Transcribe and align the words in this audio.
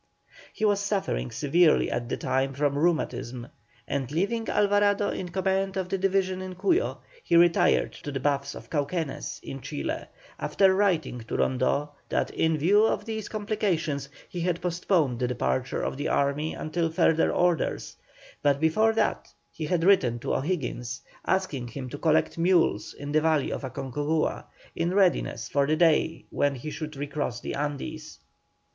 He 0.51 0.65
was 0.65 0.79
suffering 0.79 1.29
severely 1.29 1.91
at 1.91 2.09
the 2.09 2.17
time 2.17 2.55
from 2.55 2.75
rheumatism, 2.75 3.49
and 3.87 4.11
leaving 4.11 4.49
Alvarado 4.49 5.11
in 5.11 5.29
command 5.29 5.77
of 5.77 5.89
the 5.89 5.97
division 5.99 6.41
in 6.41 6.55
Cuyo, 6.55 7.01
he 7.23 7.35
retired 7.35 7.91
to 8.01 8.11
the 8.11 8.19
baths 8.19 8.55
of 8.55 8.71
Cauquenes 8.71 9.39
in 9.43 9.61
Chile, 9.61 10.07
after 10.39 10.73
writing 10.73 11.19
to 11.19 11.37
Rondeau 11.37 11.91
that 12.09 12.31
in 12.31 12.57
view 12.57 12.83
of 12.83 13.05
these 13.05 13.29
complications 13.29 14.09
he 14.27 14.39
had 14.41 14.59
postponed 14.59 15.19
the 15.19 15.27
departure 15.27 15.83
of 15.83 15.97
the 15.97 16.07
army 16.07 16.55
until 16.55 16.89
further 16.89 17.31
orders; 17.31 17.95
but 18.41 18.59
before 18.59 18.93
that 18.93 19.31
he 19.51 19.65
had 19.65 19.83
written 19.83 20.17
to 20.17 20.33
O'Higgins 20.33 21.01
asking 21.27 21.67
him 21.67 21.89
to 21.89 21.99
collect 21.99 22.39
mules 22.39 22.95
in 22.95 23.11
the 23.11 23.21
valley 23.21 23.51
of 23.51 23.61
Aconcagua, 23.61 24.45
in 24.75 24.95
readiness 24.95 25.47
for 25.47 25.67
the 25.67 25.75
day 25.75 26.25
when 26.31 26.55
he 26.55 26.71
should 26.71 26.95
recross 26.95 27.39
the 27.39 27.53
Andes. 27.53 28.17